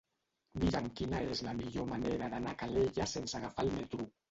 [0.63, 4.11] Mira'm quina és la millor manera d'anar a Calella sense agafar el metro.